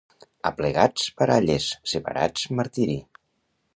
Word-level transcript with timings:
Aplegats, 0.49 1.03
baralles; 1.21 1.67
separats, 1.93 2.47
martiri. 2.61 2.97